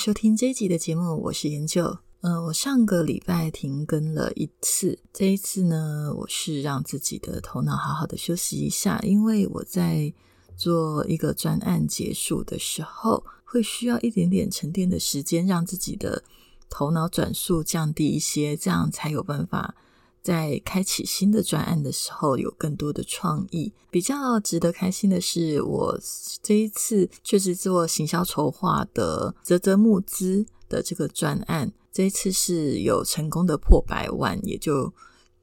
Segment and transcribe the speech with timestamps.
[0.00, 1.98] 收听这一集的节目，我是研究。
[2.22, 10.10] 呃，我上个礼拜停更了一次，这一次呢，我是让自己的头脑好好的休息一下，因为我在
[10.56, 16.24] 做一个专案结束的时候，会需要一点点沉淀的时间，让自己的
[16.70, 19.74] 头脑转速降低一些，这样才有办法。
[20.22, 23.72] 在开启新的专案的时候，有更多的创意。
[23.90, 25.98] 比较值得开心的是，我
[26.42, 34.92] 这一次确实做行销筹划的泽泽募资的这个专案，这一次是有成功的破百万，也就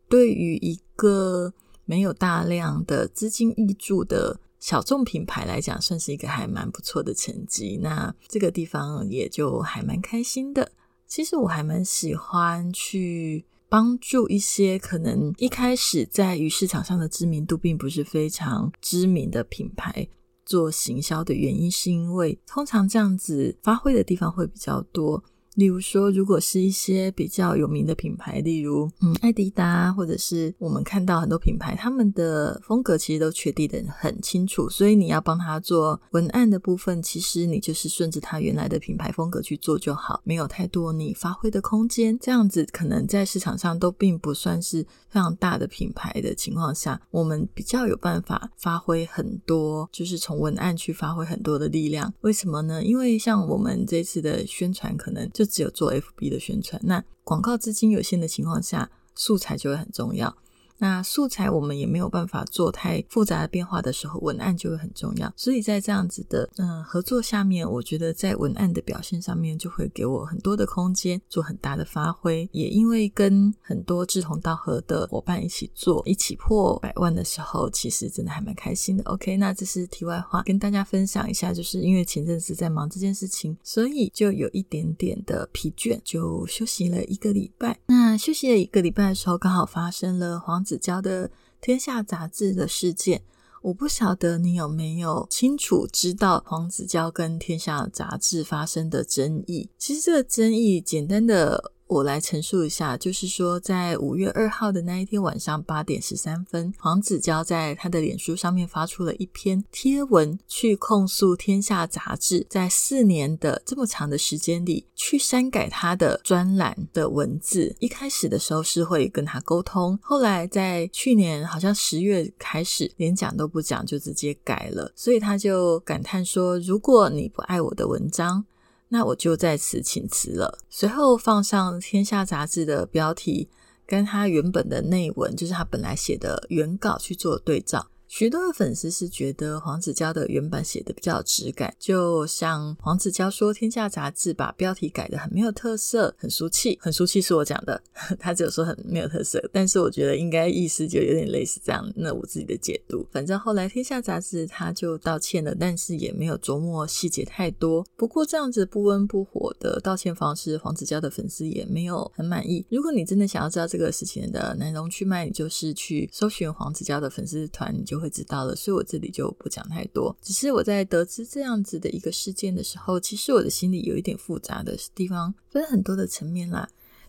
[0.07, 1.51] 对于一个
[1.85, 7.79] 没有大量的资金挹注的小众品牌来讲，算是一个还蛮不错的成绩。
[7.81, 10.71] 那这个地方也就还蛮开心的。
[11.07, 13.43] 其实我还蛮喜欢去。
[13.69, 20.07] 帮助一些可能一开始在于市场上的知名度并不是非常知名的品牌
[20.45, 25.23] 做行销的原因，是因为通常这样子发挥的地方会比较多。
[25.57, 42.15] 例如说，如果是一些比较有名的品牌，例如嗯，艾迪达，或者是我们看到很多品牌，他们的风格其实都确定的很清楚，所以你要帮他做文案的部分，其实你就是顺着他原来的品牌风格去做就好，没有太多你发挥的空间。
[42.19, 52.13] 这样子可能在市场上都并不算是非常大的品牌的情况下，我们比较有办法发挥很多，就是从文案去发挥很多的力量。
[52.21, 52.83] 为什么呢？
[52.83, 60.37] 因为像我们这次的宣传，可能就只有做 FB 的宣传，那广告资金有限的情况下，素材就会很重要。
[60.79, 65.31] 那素材我们也没有办法做太复杂的变化的时候，文案就会很重要。
[65.35, 72.47] 所以在这样子的嗯合作下面，我觉得在文案的表现上面就会给我很多的空间，做很大的发挥。
[72.51, 79.03] 也因为跟很多志同道合的伙伴一起做，一起破百万的时候，其实真的还蛮开心的。
[79.05, 87.79] OK，那这是题外话，跟大家分享一下，就是因为前阵子在忙这件事情，所以就有一点点的疲倦，就休息了一个礼拜。
[87.87, 90.63] 那休息了一个礼拜的时候，刚好发生了黄。
[90.67, 91.29] 子娇的
[91.61, 93.23] 《天下》杂志的事件，
[93.61, 99.69] 我不晓得你有没有清楚知道黄子佼跟《天下》杂志发生的争议。
[99.77, 101.71] 其实这个争议，简单的。
[101.87, 117.73] 我来陈述一下，就是说，在五月二号的那一天晚上八点十三分，黄子佼在他的脸书上面发出了一篇贴文，去控诉《天下》杂志在四年的这么长的时间里，去删改他的专栏的文字。
[117.79, 128.45] 一开始的时候是会跟他沟通，后来在去年好像十月开始，连讲都不讲就直接改了，所以他就感叹说：“如果你不爱我的文章。”
[128.89, 130.57] 那我就在此请辞了。
[130.69, 133.49] 随后放上《天下》杂志的标题，
[133.85, 137.87] 跟他原本的内文，就是他本来写的原稿去做对照。
[138.07, 147.81] 许多的粉丝是觉得黄子佼的原版写的比较有质感，就像黄子佼说，《天下》杂志把标题改的很没有特色，很俗气，很俗气是我讲的，
[148.17, 151.85] 他只有说很没有特色，但是我觉得应该意思就有点类似这样。
[151.97, 157.85] 那我自己的解读，反正后来《天下》杂志他就道歉了，但是也没有琢磨细节太多。
[157.97, 162.65] 不过这样子不温不火的道歉方式，黄子佼的粉丝也没有很满意。
[162.69, 167.96] 如果你真的想要知道这个事情的来龙去脉，你就是去搜寻黄子佼的粉丝团，你就。
[167.99, 170.15] 会知道了，所以我这里就不讲太多。
[170.21, 176.67] 只是我在得知这样子的一个事件的时候，其实我的心里有一点复杂的地方，分很多的层面啦。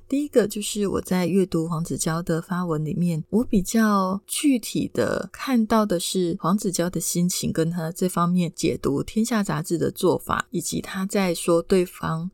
[0.09, 12.31] 第一个就是我在阅读黄子佼的发文里面，我比较具体的看到的是黄子佼的心情，跟他这方面解读《天下》杂志的做法，以及他在说对方。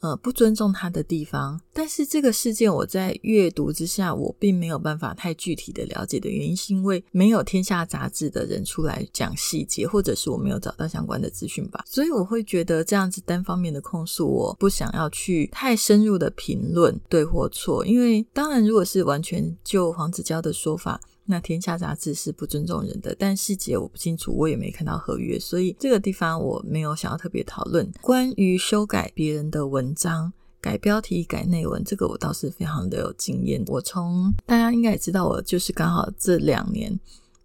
[0.00, 20.98] 呃，不尊重他的地方，但是这个事件我在阅读之下，我并没有办法太具体的了解的原因，是因为没有天下杂志的人出来讲细节，或者是我没有找到相关的资讯吧，所以我会觉得这样子单方面的控诉，我不想要去太深入的评论对或错，因为当然如果是完全就黄子佼的说法。
[21.30, 27.90] 那天下杂志是不尊重人的，但细节我不清楚，我也没看到合约，所以这个地方我没有想要特别讨论。
[28.02, 33.62] 关于修改别人的文章、改标题、改内文，这个我倒是非常的有经验。
[33.68, 36.98] 我从大家应该也知道，我就是刚好这两年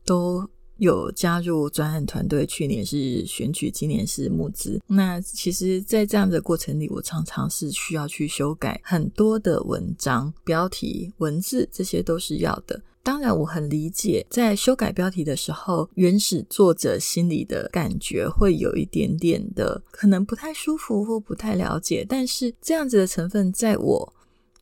[0.04, 4.82] 都有加入专案团队，去年是选举，今年是募资。
[4.88, 12.82] 那其实，在这样的过程里，我常常是需要去修改很多的文章、标题、文字，这些都是要的。
[13.06, 22.04] 当然，我很理解，在修改标题的时候，原始作者心里的感觉会有一点点的可能不太舒服或不太了解。
[22.10, 24.14] 但是，这样子的成分在我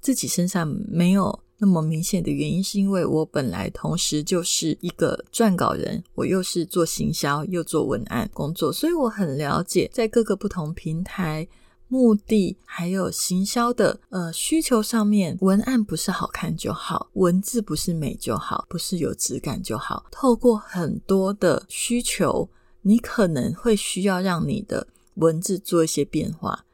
[0.02, 11.48] 自己身上没有那么明显的原因，是因为我本来同时就是一个撰稿人，我又是做行销又做文案工作，所以我很了解在各个不同平台。
[11.94, 20.04] 目的还有行销的呃需求上面，文案不是好看就好，文字不是美就好，不是有质感就好。
[20.10, 22.50] 透过很多的需求，
[22.82, 24.88] 你可能会需要让你的
[25.18, 26.66] 文字做一些变化。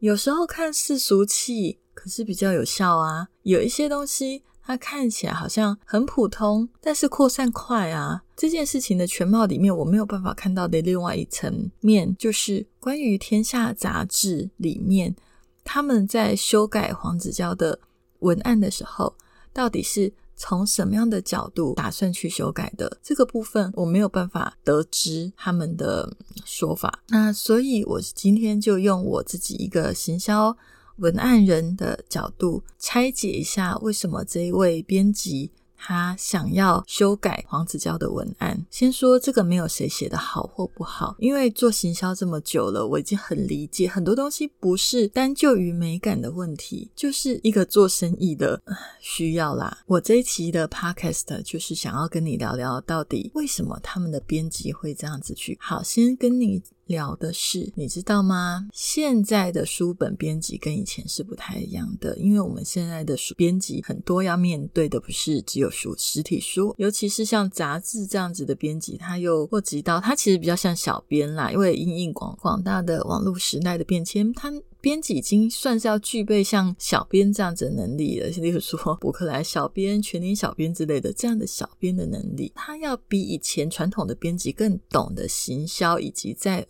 [0.00, 3.28] 有时候看似俗气，可是比较有效啊。
[3.44, 4.42] 有一些东西。
[4.66, 8.24] 它看起来好像很普通，但是扩散快啊！
[8.36, 15.14] 这件事情的全貌里面，我没有办法看到的另外一层面，就是关于《天下》杂志里面
[15.62, 17.78] 他们在修改黄子佼的
[18.18, 19.14] 文案的时候，
[19.52, 22.98] 到底是从什么样的角度打算去修改的？
[23.02, 26.12] 这个部分我没有办法得知他们的
[26.44, 27.00] 说法。
[27.08, 30.56] 那所以，我今天就用我自己一个行销。
[30.96, 38.66] 文案人的角度拆解一下，为什么这一位编辑他想要修改黄子佼的文案？
[38.70, 48.60] 先说这个没有谁写的好或不好，因为做行销这么久了，我已经很理解很多东西不是单就于美感的问题，就是一个做生意的
[48.98, 49.78] 需要啦。
[49.86, 55.58] 我这一期的 podcast 就是想要跟你聊聊，到底为什么他们的编辑会这样子去。
[55.60, 56.62] 好，先跟你。
[56.86, 58.68] 聊的是，你知道吗？
[58.72, 74.52] 现在的书本编辑跟以前是不太一样的，因为我们现在的书编辑很多要面对的不是只有书实体书，尤其是像杂志这样子的编辑，它又或及到它其实比较像小编啦，因为因应广广大的网络时代的变迁，他。
[74.86, 86.64] 编辑已经算是要具备像小编这样子的能力了，例如说博客来小编、全年小编之类的这样的小编的能力，他要比以前传统的编辑更懂得行销，以及在。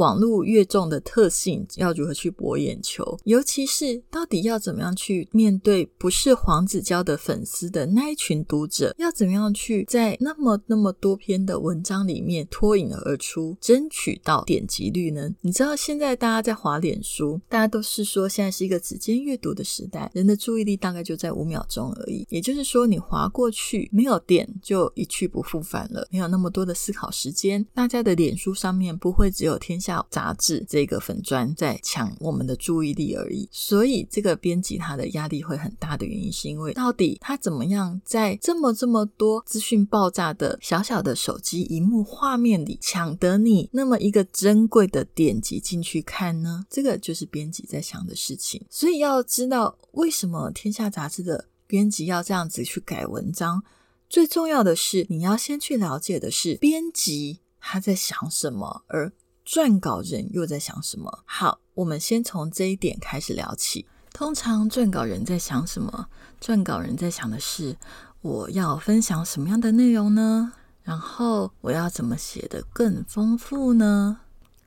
[0.00, 3.18] 网络越重的特性要如何去博眼球？
[3.24, 8.94] 尤其是到底要怎么样去面对不是黄子佼的粉丝的那一群读者？
[8.96, 15.28] 要怎么样去在那么那么多篇的文章里面脱颖而出，争取到点击率呢？
[15.42, 22.26] 你知道现在大家在滑脸书，大家都是说现在是一个指尖阅读的时代，人的注意力大概就在五秒钟而已。
[22.30, 27.62] 也就是说，你滑过去没有点就一去不复返了，没有那么多的思考时间。
[27.74, 29.89] 大家的脸书上面不会只有天下。
[30.10, 46.64] 杂志这个粉砖在抢我们的注意力而已，所以这个编辑他的压力会很大的原因，是因为到底他怎么样在这么这么多资讯爆炸的小小的手机荧幕画面里抢得你那么一个珍贵的点击进去看呢？
[46.68, 48.64] 这个就是编辑在想的事情。
[48.68, 53.62] 所以要知道为什么天下杂志的编辑要这样子去改文章，
[54.08, 59.12] 最重要的是你要先去了解的是编辑他在想什么，而。
[59.50, 61.24] 撰稿人又在想什么？
[61.24, 63.84] 好，我们先从这一点开始聊起。
[64.12, 66.06] 通常撰稿人在想什么？
[66.40, 67.76] 撰稿人在想的是，
[68.20, 70.52] 我要分享什么样的内容呢？
[70.84, 74.20] 然后我要怎么写的更丰富呢？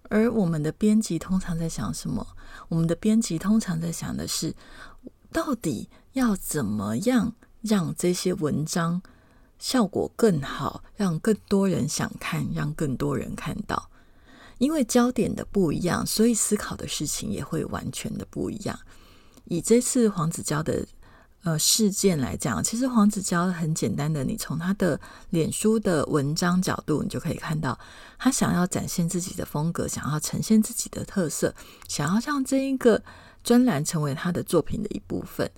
[0.09, 2.27] 而我们的编辑通常在想什么？
[2.67, 4.53] 我们的编辑通常在想的是，
[5.31, 9.01] 到底要怎么样让这些文章
[9.57, 13.89] 效果更好，让更多人想看，让更多人看到。
[14.63, 18.79] 因为焦点的不一样，所以思考的事情也会完全的不一样。
[19.43, 20.87] 以这次黄子佼的
[21.43, 24.97] 呃事件来讲，其实黄子佼很简单的，你从他的
[25.31, 27.77] 脸书的文章角度，你就可以看到
[28.17, 31.53] 他想要展现自己的风格，想要呈现自己的特色，
[31.89, 33.03] 想要让这一个
[33.43, 35.51] 专栏成为他的作品的一部分，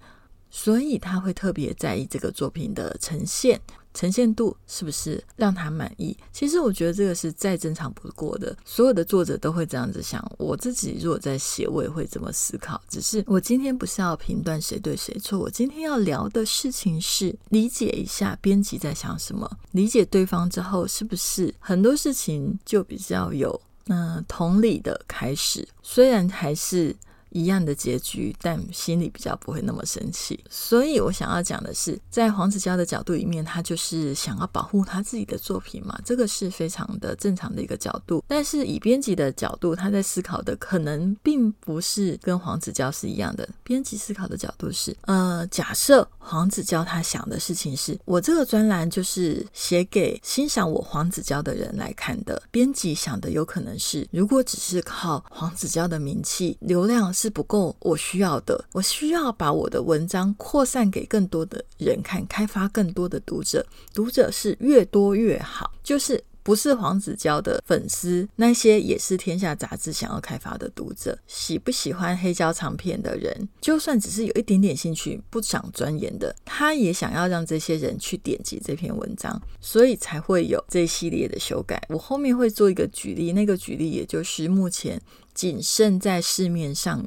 [0.50, 3.62] 所以他会特别在意这个作品的呈现。
[3.96, 6.16] 呈现度是不是让他满意？
[6.32, 8.56] 其实我觉得这个是再正常不过的。
[8.66, 10.24] 所有的作者都会这样子想。
[10.38, 12.80] 我自己如果在写，我也会这么思考。
[12.90, 19.50] 只是我今天不是要评断谁对谁错，我今天要聊的事情是理解一下编辑在想什么。
[19.72, 25.68] 理解对方之后，是不是很多事情就比较有嗯同理的开始？
[25.82, 26.96] 虽然还是。
[27.36, 30.42] 一样的结局，但心里比较不会那么生气。
[30.50, 38.24] 所以我想要讲的是，在黄子佼的角度里面，他就是想要保护他自己的作品嘛，这个是非常的正常的一个角度。
[38.25, 43.48] 但是以编辑的角度，他在思考的可能并不是跟黄子佼是一样的。
[43.65, 63.65] 编辑思考的角度是，呃，假设黄子佼他想的事情是我这个专栏就是写给欣赏我黄子佼的人来看的，编辑想的有可能是，如果只是靠黄子佼的名气流量是是不够我需要的，我需要把我的文章扩散给更多的人看，开发更多的读者，
[63.96, 66.24] 读者是越多越好，就是。
[66.46, 71.17] 不是黄子佼的粉丝，那些也是天下杂志想要开发的读者。
[71.25, 81.82] 喜不喜欢黑胶唱片的人，就算只是有一点点兴趣，不想钻研的，他也想要让这些人去点击这篇文章，所以才会有这一系列的修改。
[81.89, 85.01] 我后面会做一个举例，那个举例也就是目前
[85.34, 87.03] 仅剩在市面上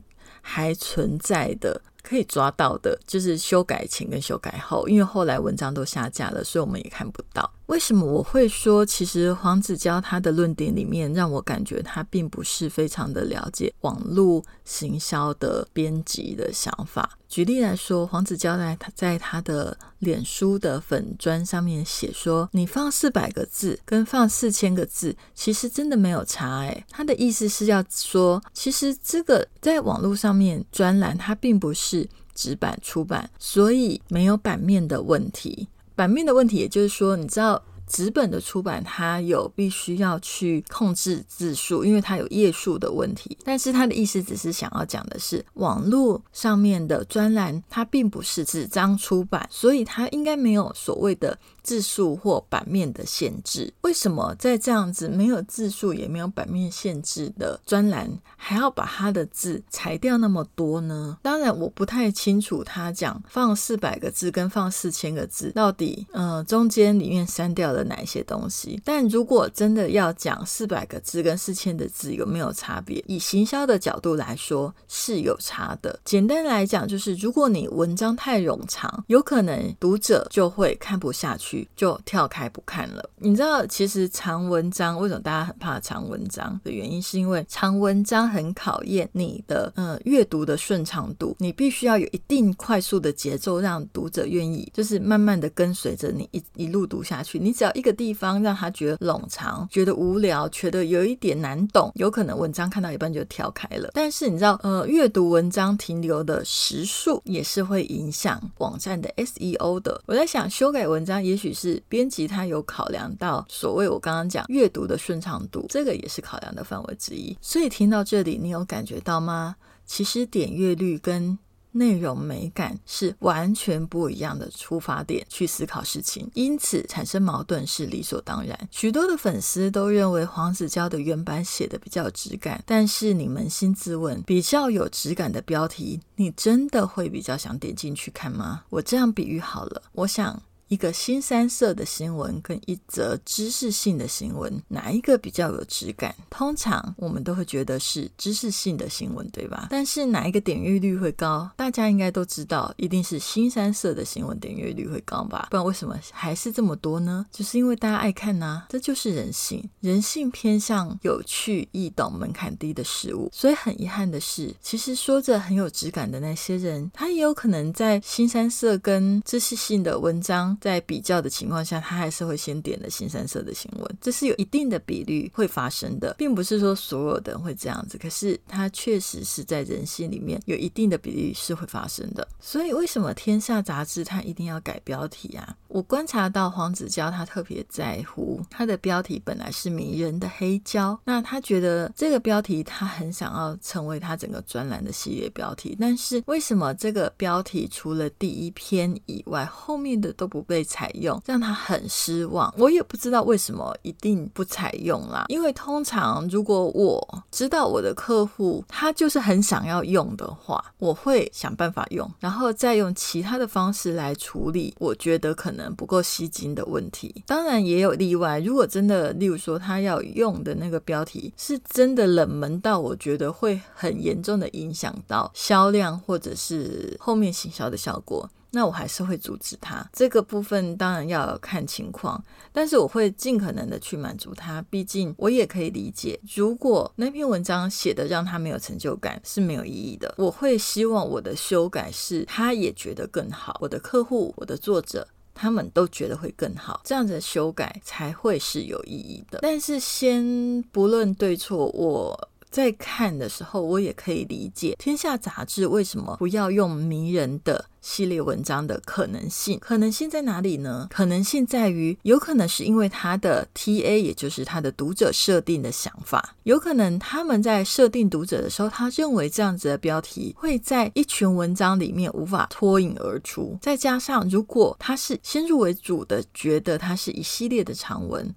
[0.50, 1.83] 还存在的。
[2.08, 7.52] 可以抓到的，就是修改前跟修改后，因为后来文章都下架了，所以我们也看不到。
[7.66, 17.10] 为什么我会说，其实黄子佼他的论点里面，让我感觉他并不是非常的了解网络行销的编辑的想法。
[17.28, 31.98] 举例来说，黄子佼在他在他的脸书的粉砖上面写说：“你放四百个字跟放四千个字，其实真的没有差。”诶，他的意思是要说，其实这个在网络上面专栏，它并不是
[32.35, 35.69] 纸版出版，所以没有版面的问题。
[35.95, 37.62] 版面的问题，也就是说，你知道。
[37.90, 43.35] 纸本的出版，它有必须要去控制字数，因为它有页数的问题。
[43.43, 51.38] 但是它的意思只是想要讲的是，网络上面的专栏，它并不是纸张出版，所以它应该没有所谓的。
[51.68, 61.18] 字数或版面的限制，为什么在这样子没有字数也没有版面限制的专栏，还要把他的字裁掉那么多呢？
[61.22, 68.80] 当然，我不太清楚他讲放四百个字跟放四千个字到底，呃，中间里面删掉了哪一些东西。
[68.82, 76.00] 但如果真的要讲四百个字跟四千的字有没有差别，以行销的角度来说是有差的。
[76.02, 81.57] 简单来讲，就是如果你文章太冗长，有可能读者就会看不下去。
[81.74, 83.08] 就跳开不看了。
[83.16, 97.38] 你知道，其实长文章为什么大家很怕长文章的原因，是因为长文章很考验你的呃阅读的顺畅度，你必须要有一定快速的节奏，让读者愿意就是慢慢的跟随着你一一路读下去。
[97.38, 103.90] 你只要一个地方让他觉得冗长、觉得无聊、觉得有一点难懂，有可能文章看到一半就跳开了。
[103.94, 110.00] 但是你知道，呃，阅读文章停留的时数也是会影响网站的 SEO 的。
[110.06, 111.48] 我在想，修改文章也许。
[111.49, 117.37] 于是编辑他有考量到所谓我刚刚讲阅读的顺畅度，这个也是考量的范围之一。
[117.40, 119.57] 所以听到这里，你有感觉到吗？
[119.87, 121.38] 其实点阅率跟
[121.73, 128.59] 内容美感是完全不一样的出发点去思考事情，因此产生矛盾是理所当然。
[128.71, 138.64] 许多的粉丝都认为黄子佼的原版写的比较有质感，但是你扪心自问，比较有质感的标题，你真的会比较想点进去看吗？
[138.71, 140.43] 我这样比喻好了，我想。
[140.68, 146.14] 一个新三色的新闻跟一则知识性的新闻，哪一个比较有质感？
[146.28, 149.68] 通常我们都会觉得是知识性的新闻，对吧？
[149.70, 151.50] 但是哪一个点阅率会高？
[151.56, 155.48] 大家应该都知道，一定是新三色的新闻点阅率会高吧？
[155.50, 157.25] 不然为什么还是这么多呢？
[157.32, 159.66] 就是因为大家爱看呐，这就是人性。
[159.80, 163.30] 人性偏向有趣、易懂、门槛低的事物。
[163.32, 170.57] 所以很遗憾的是，其实说着很有质感的那些人，他也有可能在新三色跟知识性的文章。
[170.60, 177.96] 在比较的情况下，他还是会先点的新三色的新闻，这是有一定的比率会发生的，并不是说所有的人会这样子。
[177.96, 182.26] 可是它确实是在人性里面有一定的比例是会发生的。
[182.40, 185.56] 所以为什么天下杂志它一定要改标题啊？
[185.68, 200.48] 我观察到黄子佼他特别在乎他的标题本来是迷人的黑胶，那他觉得这个标题他很想要成为他整个专栏的系列标题，但是为什么这个标题除了第一篇以外，后面的都不？
[200.49, 202.52] 被采用，让他很失望。
[202.57, 205.26] 我也不知道为什么一定不采用啦。
[205.28, 217.23] 因为通常如果我知道我的客户他就是很想要用的话，我会想办法用，然后再用其他的方式来处理我觉得可能不够吸睛的问题。
[217.26, 228.28] 当然也有例外，如果真的，例如说他要用的那个标题是真的冷门到我觉得会很严重的影响到销量或者是后面行销的效果。
[228.50, 229.88] 那我还是会阻止他。
[229.93, 234.62] 这个部分当然要看情况，但是我会尽可能的去满足他。
[234.71, 240.14] 毕竟我也可以理解，如果那篇文章写的让他没有成就感是没有意义的。
[240.17, 249.40] 我会希望我的修改是他也觉得更好，我的客户、我的作者他们都觉得会更好，这样子的修改才会是有意义的。
[249.43, 252.28] 但是先不论对错，我。
[252.50, 259.59] 在看的时候，我也可以理解《天下》杂志为什么不要用迷人的系列文章的可能性。
[259.61, 260.87] 可能性在哪里呢？
[260.90, 273.59] 可能性在于，有可能是因为他的 TA，也就是他的读者设定的想法，有可能他们在设定读者的时候，他认为这样子的标题会在一群文章里面无法脱颖而出。
[273.61, 278.35] 再加上，如果他是先入为主的觉得它是一系列的长文。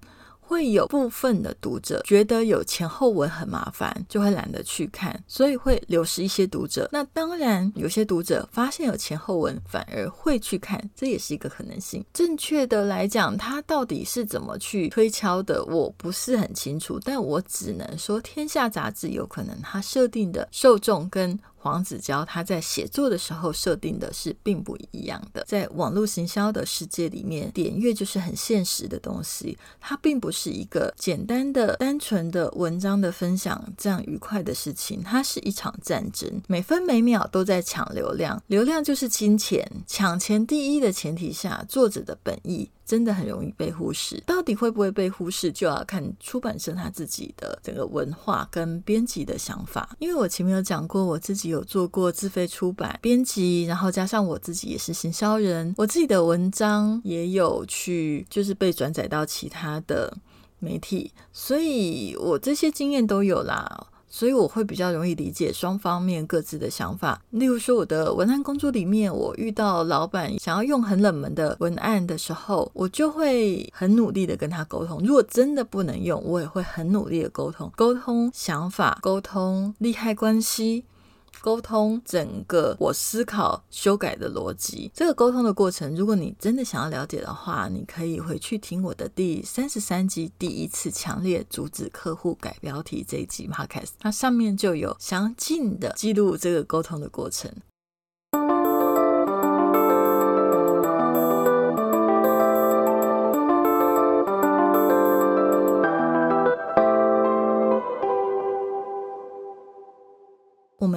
[0.52, 6.86] 会有部分的读者觉得有前后文很麻烦，就会懒得去看，所以会流失一些读者。
[6.92, 12.04] 那当然，有些读者发现有前后文，反而会去看，这也是一个可能性。
[12.12, 21.38] 正确的来讲，他到底是怎么去推敲的，我不是很清楚，但我只能说，《天下》杂志有可能他设定的受众跟。
[21.62, 42.68] 黄子佼他在写作的时候设定的是并不一样的，在网络行销的世界里面，点阅就是很现实的东西，它并不是一个简单的、单纯的文章的分享这样愉快的事情，它是一场战争，每分每秒都在抢流量，流量就是金钱，抢钱第一的前提下，作者的本意。
[42.84, 49.96] 真的很容易被忽视，到底会不会被忽视，就要看出版社他自己的整个文化跟编辑的想法。
[49.98, 60.16] 因为我前面有讲过，我自己有做过自费出版编辑，然后加上我自己也是行销人，我自己的文章也有去就是被转载到其他的
[60.58, 63.86] 媒体，所以我这些经验都有啦。
[64.12, 67.20] 所以我会比较容易理解双方面各自的想法。
[67.30, 75.00] 例如说，我的文案工作里面，我遇到老板想要用很冷门的文案的时候，我就会很努力的跟他沟通。
[75.02, 80.84] 如果真的不能用，我也会很努力的沟通，沟通想法，沟通利害关系。
[81.42, 97.52] 沟通整个我思考修改的逻辑，这个沟通的过程，如果你真的想要了解的话，你可以回去听我的第三十三集《第一次强烈阻止客户改标题》这一集 Podcast，它上面就有详尽的记录这个沟通的过程。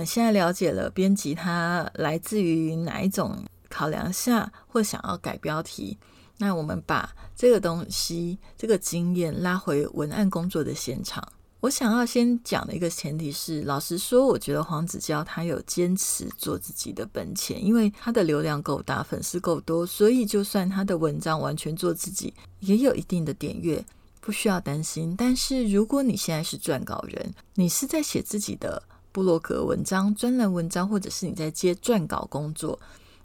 [0.06, 5.98] 现在了解了编辑它来自于哪一种考量下，或想要改标题。
[6.38, 11.26] 那我们把这个东西、这个经验拉回文案工作的现场。
[11.62, 23.84] 我想要先讲的一个前提是，老实说，我觉得黄子佼他有坚持做自己的本钱，因为他的流量够大，粉丝够多，所以就算他的文章完全做自己，也有一定的点阅，
[24.20, 25.16] 不需要担心。
[25.18, 28.84] 但是如果你现在是撰稿人，你是在写自己的。
[29.16, 32.78] 布洛格文章、专栏文章，或者是你在接撰稿工作，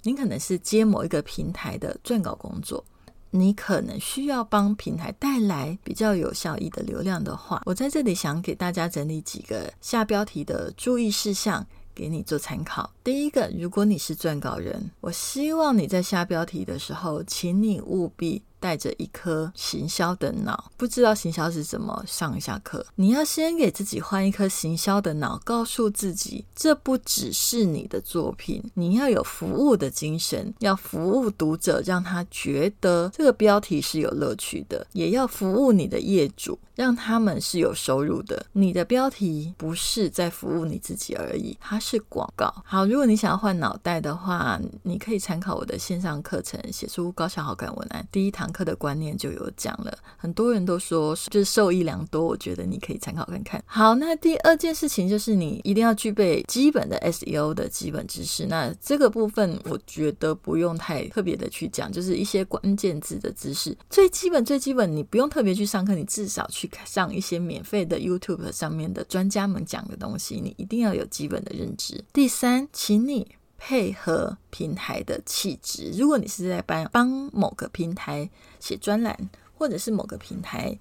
[0.05, 2.85] 你可能是接某一个平台的撰稿工作，
[3.33, 12.89] 你可能需要帮平台带来比较有效益的流量的话，我在这里想给大家整理几个下标题的注意事项，给你做参考。
[13.03, 18.41] 第一个，如果你是撰稿人，我希望你在下标题的时候，请你务必。
[18.61, 22.85] 带着一颗行销的脑，不知道行销是怎么，上一下课。
[22.95, 38.45] 你要先给自己换一颗行销的脑，告诉自己，这不只是你的作品，你要有服务的精神，要服务读者，让他觉得这个标题是有乐趣的，也要服务你的业主，让他们是有收入的。
[38.53, 42.53] 你的标题不是在服务你自己而已，它是广告。
[42.67, 48.50] 好，如果你想要换脑袋的话，你可以参考我的线上课程，写出高效好感文案第一堂。
[48.53, 53.63] 课的观念就有讲了，很多人都说就是受益良多，我觉得你可以参考看看。
[53.67, 58.47] 好，那第二件事情就是你一定要具备基本的 SEO 的基本知识。
[58.47, 72.05] 那这个部分我觉得不用太特别的去讲，就是一些关键字的知识，最基本最基本，你不用特别去上课，你至少去上一些免费的 YouTube 上面的专家们讲的东西，你一定要有基本的认知。
[72.13, 73.27] 第三，请你。
[73.63, 80.77] 配合平台的气质，如果你是在帮帮某个平台写专栏，或者是某个平台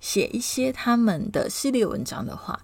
[0.00, 2.58] 写一些他们的系列文章的话，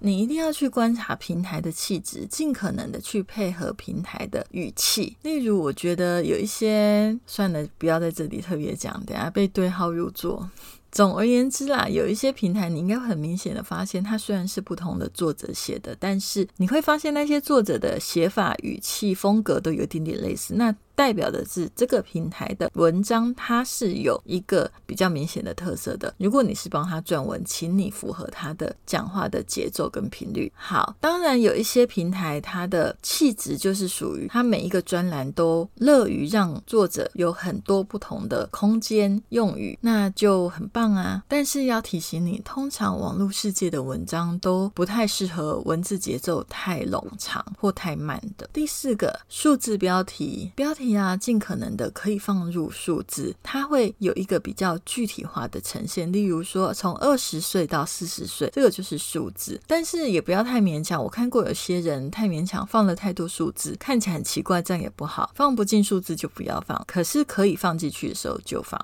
[0.00, 5.16] 你一定要去观察平台的气质，尽可能的去配合平台的语气。
[5.22, 10.50] 例如，我觉得有一些算了，不要在这里特别讲，等下被对号入座。
[10.94, 20.54] 总而言之啦，有一些平台你应该很明显的发现，它虽然是不同的作者写的，但是你会发现那些作者的写法、语气、风格都有点点类似。
[20.54, 26.14] 那代表的是这个平台的文章，它是有一个比较明显的特色的。
[26.18, 30.52] 如果你是帮他撰文，请你符合他的讲话的节奏跟频率。
[30.54, 41.24] 好，当然有一些平台，它的气质就是属于它每一个专栏都乐于让作者有很多不同的空间用语，那就很棒啊。
[41.28, 48.48] 但是要提醒你，通常网络世界的文章都不太适合文字节奏太冗长或太慢的。
[48.52, 56.12] 第四个，数字标题，标题啊，尽可能的可以放入数字，它会有一个比较具体化的呈现。
[56.12, 61.02] 例如说，从二十岁到四十岁，这个就是数字，但是也不要太勉强。
[61.02, 65.30] 我看过有些人太勉强，放了太多数字，看起来很奇怪，这样也不好。
[65.34, 68.78] 放不进数字就不要放，可是可以放进去的时候就放，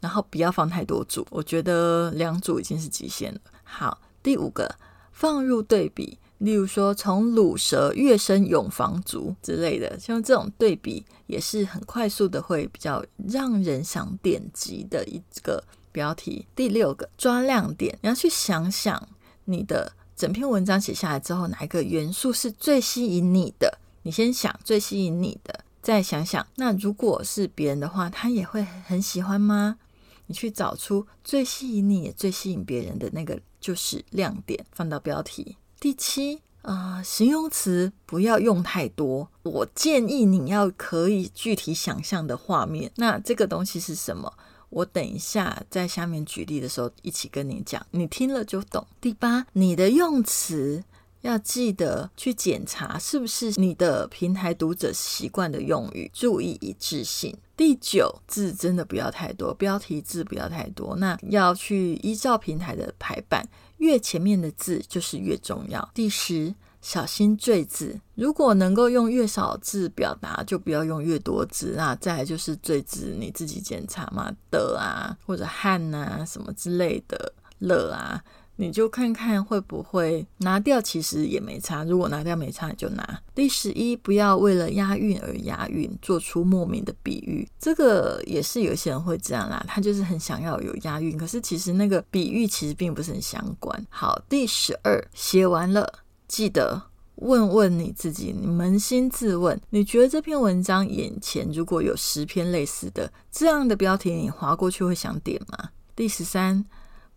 [0.00, 3.40] 然后不要放太多组，我觉得两组已经是极限了。
[3.62, 4.74] 好，第五个，
[5.10, 6.18] 放入对比。
[6.38, 16.46] 例如说，从鲁蛇跃升永房族之类的，像这种对比也是很快速的，会比较让人想点击的一个标题。
[16.54, 19.08] 第六个，抓亮点，你要去想想
[19.44, 23.78] 你的整篇文章写下来之后，哪一个元素是最吸引你的？
[24.02, 29.78] 你先想最吸引你的，再想想，那如果是别人的话，他也会很喜欢吗？
[30.26, 35.56] 你去找出最吸引你、也最吸引别人的那个就是亮点，放到标题。
[35.84, 39.28] 第七啊，形容词不要用太多。
[39.42, 42.90] 我建议你要可以具体想象的画面。
[42.96, 44.32] 那这个东西是什么？
[44.70, 48.86] 我等一下在下面举例的时候一起跟你讲，你听了就懂。
[48.98, 50.82] 第八，你的用词
[51.20, 57.36] 要记得去检查是不是你的平台读者习惯的用语，注意一致性。
[57.54, 60.96] 第九，字真的不要太多，标题字不要太多。
[60.96, 63.46] 那要去依照平台的排版。
[63.84, 65.90] 越前面的字就是越重要。
[65.92, 71.74] 第十，小心赘字，如果能够用越少字表达，就不要用越多字。
[71.76, 78.24] 那再来就是赘字，你自己检查嘛，的啊，或者汗啊，什么之类的，了啊。
[78.56, 81.82] 你就看看会不会拿掉，其实也没差。
[81.84, 83.20] 如果拿掉没差，你就拿。
[83.34, 87.48] 第十一，不要为了押韵而押韵，做出莫名的比喻。
[87.58, 93.86] 这个也是有些人会这样啦，他就是很想要有押韵，可是其实那个比喻其实并不是很相关。
[93.88, 96.80] 好，第十二，写完了，记得
[97.16, 105.70] 问问你自己，你扪心自问，你觉得这篇文章眼前如果有十篇类似的这样的标题，你划过去会想点吗？
[105.96, 106.64] 第十三。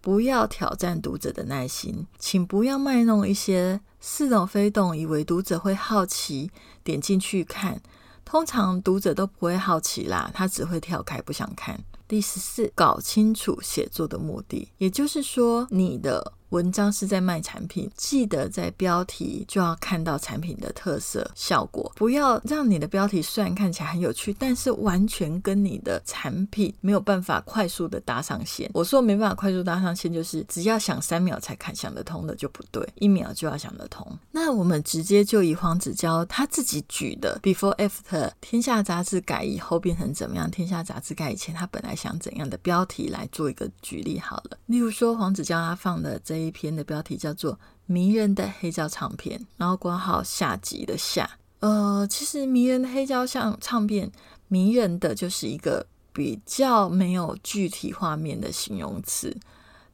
[0.02, 6.52] 不要挑战读者的耐心，请不要卖弄一些似懂非懂，以为读者会好奇
[6.84, 7.82] 点进去看。
[8.24, 11.84] 通常读者都不会好奇啦，他只会跳开不想看。
[12.08, 16.34] 第十四，搞清楚写作的目的，也就是说你的。
[16.50, 28.72] 文章是在卖产品，记得在标题就要看到产品的特色效果，不要让你的标题虽然看起来很有趣，但是完全跟你的产品没有办法快速的搭上线。
[28.74, 34.18] 我说没办法快速搭上线，就是只要想三秒才看想得通的就不对，一秒就要想得通。
[34.32, 40.50] 那我们直接就以黄子佼他自己举的 Before After 天下杂志改以后变成怎么样？
[40.50, 44.58] 天下杂志改以前他本来想怎样的标题来做一个举例好了。
[44.68, 46.37] 例如说黄子佼他放的这。
[46.38, 47.54] 这一篇的标题叫做
[47.88, 51.28] 《迷人的黑胶唱片》，然后括号下集的下。
[51.62, 54.12] 呃，其实迷人的黑胶像唱片，
[54.48, 59.36] 迷人的就是一个比较没有具体画面的形容词，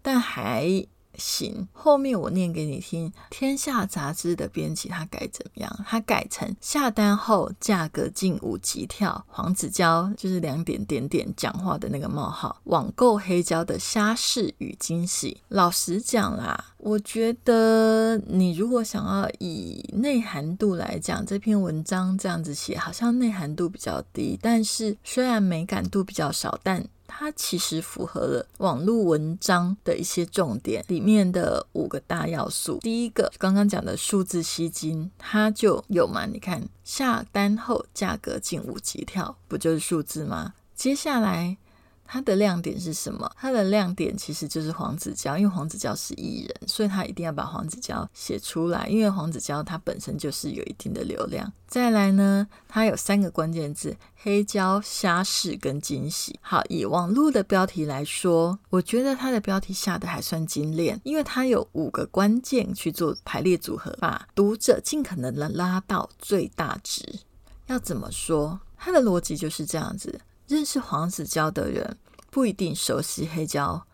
[0.01, 0.85] 但还。
[1.17, 3.11] 行，后面我念给你听。
[3.29, 5.85] 天下杂志的编辑他改怎么样？
[5.87, 9.23] 他改成下单后价格近五级跳。
[9.27, 12.59] 黄子佼就是两点点点讲话的那个冒号。
[12.65, 15.41] 网购黑胶的虾事与惊喜。
[15.49, 24.37] 老实讲啦，我觉得你如果想要以内涵度来讲，这篇文章这样子写，好像内涵度比较低。
[24.41, 26.83] 但是虽然美感度比较少，但
[27.23, 32.79] 它其实符合了网络文章的一些重点里面的五个大要素。
[32.81, 36.25] 第一个，刚刚讲的数字吸金，它就有嘛？
[36.25, 40.53] 你看下单后价格近五级跳，不就是数字吗？
[40.75, 41.55] 接下来。
[42.13, 43.27] 它的亮点是什么？
[43.35, 48.85] 它的亮点其实就是黄子佼，因为黄子佼是艺人，所以他一定要把黄子佼写出来。
[48.87, 51.51] 因为黄子佼他本身就是有一定的流量。
[51.65, 56.39] 再来呢，它有三个关键字：黑胶、虾事跟惊喜。
[56.39, 67.21] 好，以网络的标题来说，我觉得它的标题下的还算精炼，因为它有五个关键去做排列组合，把读者尽可能的拉到最大值。
[67.65, 68.59] 要怎么说？
[68.77, 70.21] 它的逻辑就是这样子。
[70.45, 71.97] 认识黄子佼的人
[72.33, 73.85] 不一定熟悉黑胶，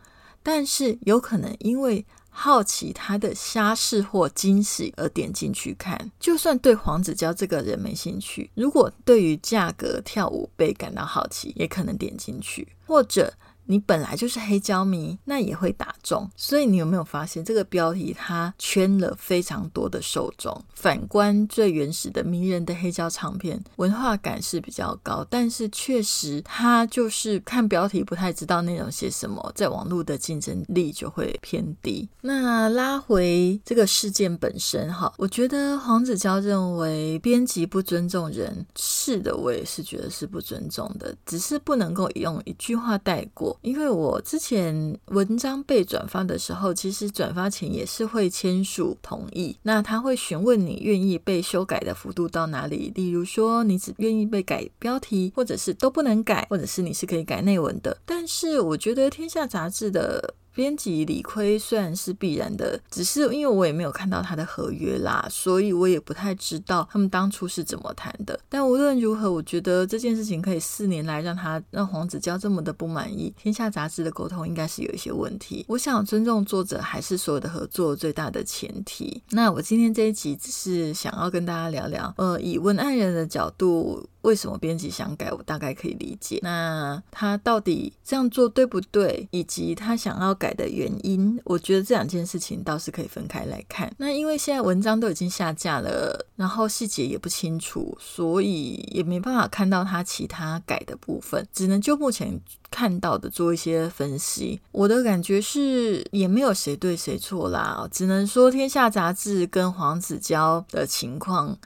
[0.42, 6.10] 但是有可能因为好奇他的虾事或惊喜而点进去看。
[6.22, 13.34] 就算对黄子佼这个人没兴趣，如果对于价格跳舞被感到好奇，也可能点进去，或者。
[13.72, 16.28] 你本来就是黑胶迷，那也会打中。
[16.36, 20.60] 所以你有没有发现，这个标题它圈了非常多的受众？
[20.74, 32.10] 反观最原始的迷人的黑胶唱片，文化感是比较高，但是确实它就是看标题不太知道内容写什么，在网络的竞争力就会偏低。
[32.22, 43.59] 那拉回这个事件本身，哈，我觉得黄子佼认为编辑不尊重人，是的，我也是觉得是不尊重的，只是不能够用一句话带过。
[43.62, 49.58] 因为我之前文章被转发的时候，其实转发前也是会签署同意。
[49.64, 57.98] 那他会询问你愿意被修改的幅度到哪里，例如说你只愿意被改标题，或者是都不能改，或者是你是可以改内文的。
[58.06, 60.34] 但是我觉得天下杂志的。
[60.54, 68.40] 编辑理亏虽然是必然的，只是因为我也没有看到他的合约啦，所以我也不太知道他们当初是怎么谈的。
[68.50, 73.34] 但无论如何，我觉得这件事情可以四年来让他让黄子佼这么的不满意。
[73.38, 75.66] 天下杂志的沟通应该是有一些问题。
[75.68, 79.22] 我想尊重作者还是所有的合作最大的前提。
[79.30, 84.08] 那我今天这一集只是想要跟大家聊聊，呃，以文案人的角度。
[84.22, 85.32] 为什么编辑想改？
[85.32, 86.40] 我大概可以理解。
[86.42, 89.28] 那他到底这样做对不对？
[89.32, 93.92] 以及他想要改的原因，我觉得这两件事情倒是可以分开来看。
[93.98, 104.60] 那因为现在文章都已经下架了，然后细节也不清楚，所以也没办法看到他其他改的部分，只能就目前看到的做一些分析。
[104.72, 111.58] 我的感觉是，也没有谁对谁错啦，只能说天下杂志跟黄子佼的情况。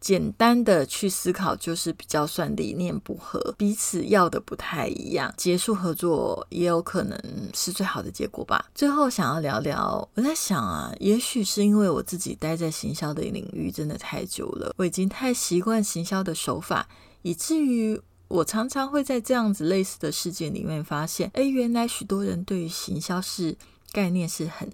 [0.00, 7.20] 简单的去思考，就是比较算理念不合，彼此要的不太一样，结束合作也有可能
[7.54, 8.64] 是最好的结果吧。
[8.74, 16.88] 最后想要聊聊，我在想啊，也许是因为我自己待在行销的领域真的太久了，我已经太习惯行销的手法，
[17.22, 23.56] 以至于我常常会在这样子类似的事件里面发现，哎，原来许多人对于行销是
[23.92, 24.70] 概念是很。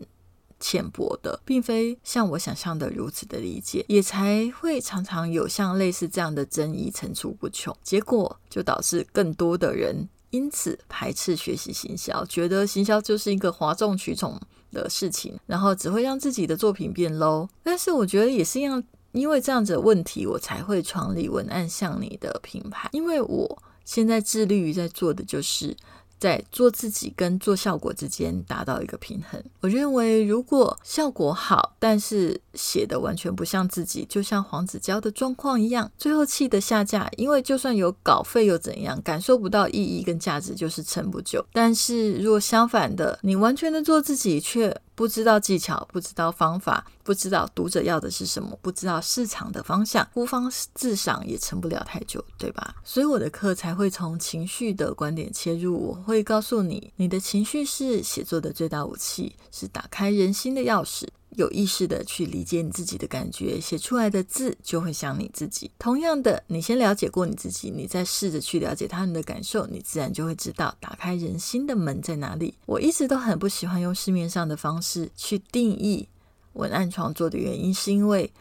[0.59, 14.41] 浅薄的，并非像我想象的如此的理解，也才会常常有像类似这样的争议层出不穷，结果就导致更多的人因此排斥学习行销，觉得行销就是一个哗众取宠
[14.73, 17.49] 的事情，然后只会让自己的作品变 low。
[17.63, 25.77] 但是我觉得也是一样，因为这样子的问题，我才会创立文案像你的品牌，因为我现在致力于在做的就是。
[26.19, 29.43] 在做自己跟做效果之间达到一个平衡。
[29.61, 37.11] 我认为，如果效果好，但是写的完全不像自己，就像黄子佼的状况一样，最后气得下架。
[37.17, 41.45] 因为就算有稿费又怎样，感受不到意义跟价值，就是撑不久。
[41.53, 52.75] 但是如果相反的，你完全的做自己，却不知道技巧，不知道方法，不知道读者要的是什么，不知道市场的方向，孤芳自赏也撑不了太久，对吧？
[52.83, 61.07] 所以我的课才会从情绪的观点切入，我会告诉你，你的情绪是写作的最大武器，是打开人心的钥匙。
[61.31, 65.71] 有意识的去理解你自己的感觉，写出来的字就会像你自己。
[65.79, 72.55] 同样的，你先了解过你自己，你再试着去了解他人的感受，你自然就会知道打开人心的门在哪里。
[72.65, 76.09] 我一直都很不喜欢用市面上的方式去定义
[76.55, 78.33] 文案创作的原因，是因为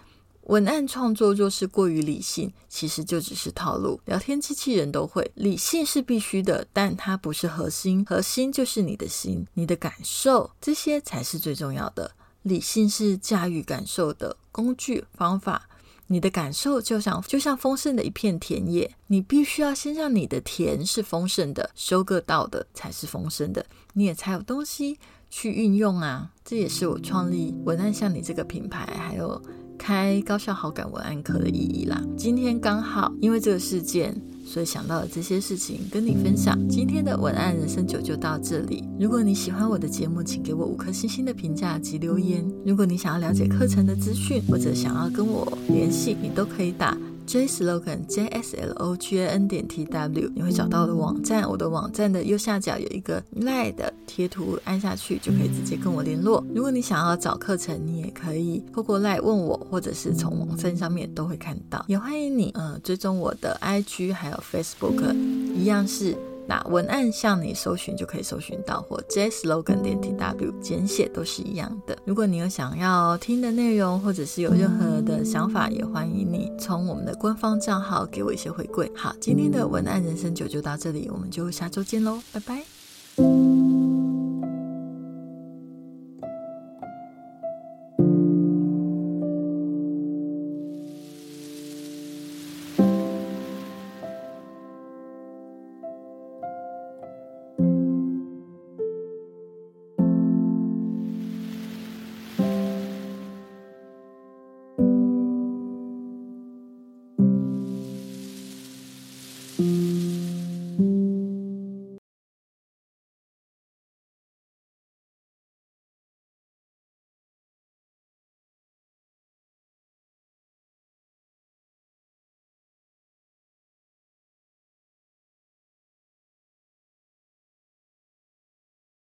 [0.43, 4.00] 文案创作若是过于理性，其实就只是套路。
[4.06, 12.12] 聊天机器人都会，理性是必须的，但它不是核心，核心就是你的心、你的感受，这些才是最重要的。
[12.45, 15.67] 理性是驾驭感受的工具方法。
[16.08, 24.99] 你的感受就像就像丰盛的一片田野，你必须要先让你的田是丰盛的，收割到的才是丰盛的，你也才有东西
[25.31, 26.31] 去运用啊。
[26.43, 29.41] 这也是我创立文案像你这个品牌，还有
[29.79, 31.99] 开高效好感文案课的意义啦。
[32.15, 34.15] 今天刚好因为这个事件。
[34.45, 36.58] 所以想到了这些事情跟你分享。
[36.69, 38.84] 今天的文案人生九就到这里。
[38.99, 42.45] 如果你喜欢我的节目，请给我五颗星星的评价及留言。
[42.65, 46.95] 如果你想要了解课程的资讯，或者想要跟我联系，你都可以打。
[47.25, 51.49] J slogan J S L O G A N 点 T W，你会找到我的网站。
[51.49, 56.43] 我的网站的右下角有一个 Line 的贴图，按下去就可以直接跟我联络。
[56.53, 61.83] 如果你想要找课程，你也可以透过 Line 问我，或者是从网站上面都会看到。
[61.88, 65.15] 也欢迎你，呃，追踪我的 IG 还有 Facebook，
[65.55, 66.15] 一样是。
[66.47, 71.97] 那文案向你搜寻就可以搜寻到，或 j slogan 点 t w 简写都是一样的。
[72.05, 78.89] 如果你有想要听的内容，或者是有任何的想法，也欢迎你从我们的官方账号给我一些回馈。
[78.95, 82.74] 好，今天的文案人生九就到这里，我们就下周见喽，拜拜。